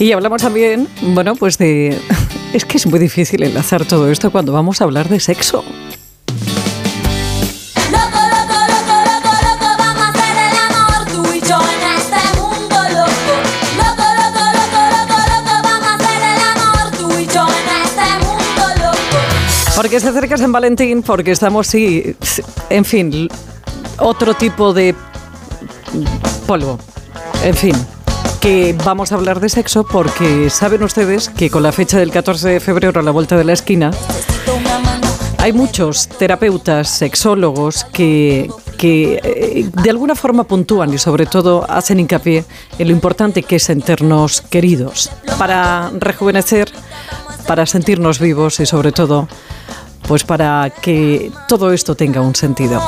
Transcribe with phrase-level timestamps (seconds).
[0.00, 1.96] Y hablamos también, bueno, pues de...
[2.54, 5.62] Es que es muy difícil enlazar todo esto cuando vamos a hablar de sexo.
[19.76, 22.16] Porque se acerca San Valentín, porque estamos, sí,
[22.68, 23.28] en fin,
[23.98, 24.94] otro tipo de
[26.46, 26.78] polvo.
[27.44, 27.74] En fin,
[28.40, 32.48] que vamos a hablar de sexo porque saben ustedes que con la fecha del 14
[32.48, 33.90] de febrero a la vuelta de la esquina,
[35.38, 42.00] hay muchos terapeutas, sexólogos que, que eh, de alguna forma puntúan y sobre todo hacen
[42.00, 42.44] hincapié
[42.78, 46.72] en lo importante que es sentirnos queridos para rejuvenecer,
[47.46, 49.28] para sentirnos vivos y sobre todo
[50.08, 52.80] pues para que todo esto tenga un sentido.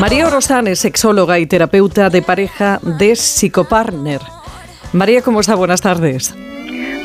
[0.00, 4.20] María Orozán es sexóloga y terapeuta de pareja de Psicopartner.
[4.92, 5.54] María, ¿cómo está?
[5.54, 6.34] Buenas tardes.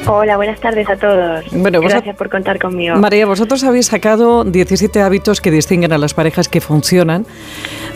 [0.07, 1.45] Hola, buenas tardes a todos.
[1.51, 2.95] Bueno, Gracias por contar conmigo.
[2.95, 7.25] María, vosotros habéis sacado 17 hábitos que distinguen a las parejas que funcionan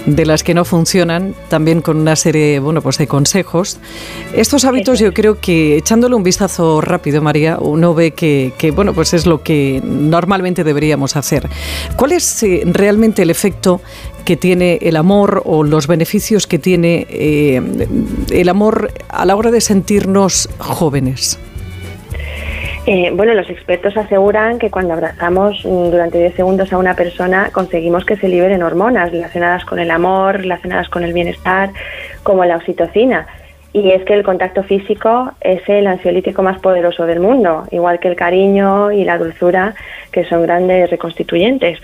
[0.06, 3.78] de las que no funcionan, también con una serie bueno, pues de consejos.
[4.36, 9.14] Estos hábitos yo creo que echándole un vistazo rápido, María, uno ve que, bueno, pues
[9.14, 11.50] es lo que normalmente deberíamos hacer.
[11.96, 13.82] ¿Cuál es eh, realmente el efecto
[14.26, 17.62] que tiene el amor o los beneficios que tiene eh,
[18.32, 21.40] el amor a la hora de sentirnos jóvenes?
[22.86, 27.50] Eh, bueno, los expertos aseguran que cuando abrazamos mm, durante 10 segundos a una persona
[27.54, 31.72] conseguimos que se liberen hormonas relacionadas con el amor, relacionadas con el bienestar,
[32.24, 33.26] como la oxitocina.
[33.72, 38.10] Y es que el contacto físico es el ansiolítico más poderoso del mundo, igual que
[38.10, 39.74] el cariño y la dulzura,
[40.12, 41.80] que son grandes reconstituyentes.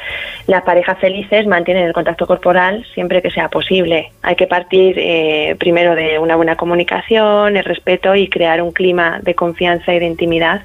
[0.50, 4.12] Las parejas felices mantienen el contacto corporal siempre que sea posible.
[4.24, 9.20] Hay que partir eh, primero de una buena comunicación, el respeto y crear un clima
[9.22, 10.64] de confianza y de intimidad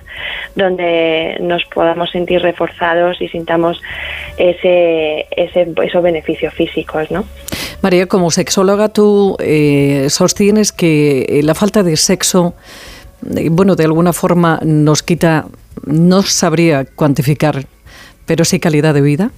[0.55, 3.79] donde nos podamos sentir reforzados y sintamos
[4.39, 7.27] ese, ese, esos beneficios físicos, ¿no?
[7.83, 12.55] María, como sexóloga, tú eh, sostienes que eh, la falta de sexo,
[13.21, 15.45] bueno, de alguna forma nos quita,
[15.85, 17.67] no sabría cuantificar,
[18.25, 19.31] pero sí calidad de vida.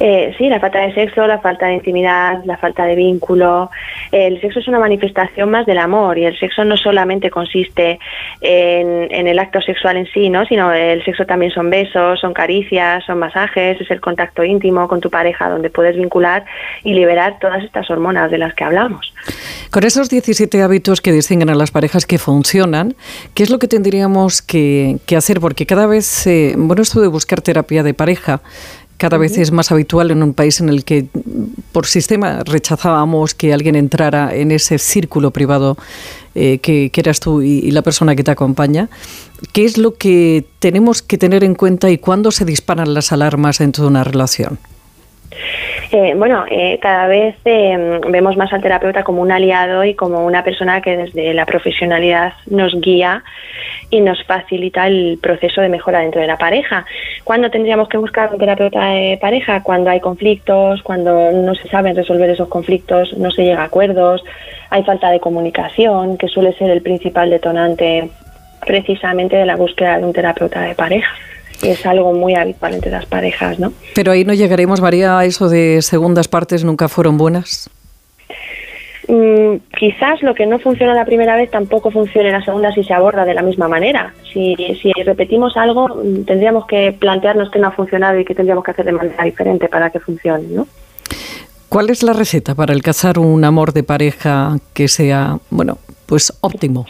[0.00, 3.70] Eh, sí, la falta de sexo, la falta de intimidad, la falta de vínculo.
[4.12, 7.98] El sexo es una manifestación más del amor y el sexo no solamente consiste
[8.40, 10.46] en, el acto sexual en sí, ¿no?
[10.46, 15.00] sino el sexo también son besos, son caricias, son masajes, es el contacto íntimo con
[15.00, 16.44] tu pareja donde puedes vincular
[16.84, 19.12] y liberar todas estas hormonas de las que hablamos.
[19.70, 22.94] Con esos 17 hábitos que distinguen a las parejas que funcionan,
[23.34, 25.40] ¿qué es lo que tendríamos que, hacer?
[25.40, 28.40] Porque cada vez, eh, bueno, esto de buscar terapia de pareja
[28.98, 31.06] cada vez es más habitual en un país en el que
[31.72, 35.78] por sistema rechazábamos que alguien entrara en ese círculo privado
[36.34, 38.90] eh, que, eras tú y, la persona que te acompaña.
[39.52, 43.60] ¿Qué es lo que tenemos que tener en cuenta y cuándo se disparan las alarmas
[43.60, 44.58] en toda una relación?
[45.90, 50.44] Eh, bueno, eh, cada vez vemos más al terapeuta como un aliado y como una
[50.44, 53.24] persona que desde la profesionalidad nos guía
[53.88, 56.84] y nos facilita el proceso de mejora dentro de la pareja.
[57.24, 59.62] ¿Cuándo tendríamos que buscar un terapeuta de pareja?
[59.62, 64.22] Cuando hay conflictos, cuando no se saben resolver esos conflictos, no se llega a acuerdos,
[64.68, 68.10] hay falta de comunicación, que suele ser el principal detonante
[68.66, 71.08] precisamente de la búsqueda de un terapeuta de pareja.
[71.62, 73.72] Es algo muy habitual entre las parejas, ¿no?
[73.94, 77.70] Pero ahí no llegaremos, María, a eso de segundas partes nunca fueron buenas.
[79.08, 82.92] Mm, quizás lo que no funciona la primera vez tampoco funcione la segunda si se
[82.92, 84.12] aborda de la misma manera.
[84.32, 88.62] Si, si repetimos algo, mm, tendríamos que plantearnos que no ha funcionado y que tendríamos
[88.62, 90.66] que hacer de manera diferente para que funcione, ¿no?
[91.70, 96.86] ¿Cuál es la receta para alcanzar un amor de pareja que sea, bueno, pues óptimo?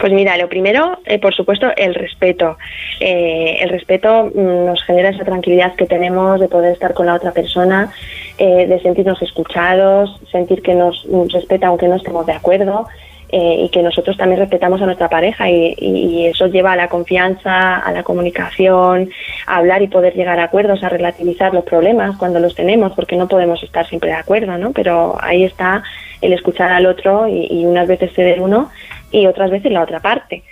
[0.00, 2.56] Pues mira, lo primero, eh, por supuesto, el respeto.
[3.00, 7.14] Eh, el respeto mm, nos genera esa tranquilidad que tenemos de poder estar con la
[7.14, 7.92] otra persona,
[8.38, 12.88] eh, de sentirnos escuchados, sentir que nos respeta aunque no estemos de acuerdo.
[13.32, 17.92] y que nosotros también respetamos a nuestra pareja y, eso lleva a la confianza, a
[17.92, 19.08] la comunicación,
[19.46, 23.14] a hablar y poder llegar a acuerdos, a relativizar los problemas cuando los tenemos, porque
[23.14, 24.72] no podemos estar siempre de acuerdo, ¿no?
[24.72, 25.84] Pero ahí está
[26.20, 28.70] el escuchar al otro y, y unas veces ceder uno
[29.10, 30.42] y otras veces la otra parte.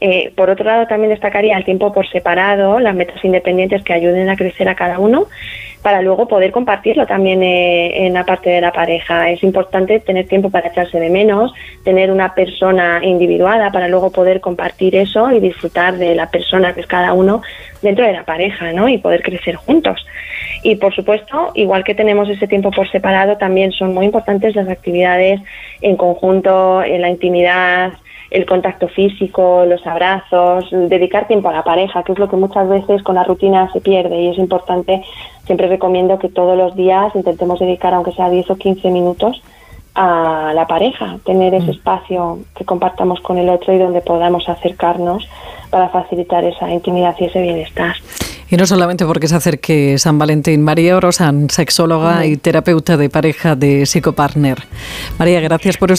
[0.00, 4.28] Eh, por otro lado, también destacaría el tiempo por separado, las metas independientes que ayuden
[4.28, 5.26] a crecer a cada uno,
[5.82, 9.30] para luego poder compartirlo también eh, en la parte de la pareja.
[9.30, 11.52] Es importante tener tiempo para echarse de menos,
[11.84, 16.80] tener una persona individuada para luego poder compartir eso y disfrutar de la persona que
[16.80, 17.42] es cada uno
[17.82, 18.88] dentro de la pareja, ¿no?
[18.88, 20.04] Y poder crecer juntos.
[20.62, 24.68] Y por supuesto, igual que tenemos ese tiempo por separado, también son muy importantes las
[24.68, 25.40] actividades
[25.80, 27.92] en conjunto, en la intimidad,
[28.30, 32.68] el contacto físico, los abrazos, dedicar tiempo a la pareja, que es lo que muchas
[32.68, 35.02] veces con la rutina se pierde y es importante,
[35.46, 39.42] siempre recomiendo que todos los días intentemos dedicar aunque sea 10 o 15 minutos
[39.94, 41.70] a la pareja, tener ese mm.
[41.70, 45.28] espacio que compartamos con el otro y donde podamos acercarnos
[45.70, 47.96] para facilitar esa intimidad y ese bienestar.
[48.50, 53.56] Y no solamente porque se acerque San Valentín, María Orosan, sexóloga y terapeuta de pareja
[53.56, 54.62] de psicopartner.
[55.18, 55.96] María, gracias por esto.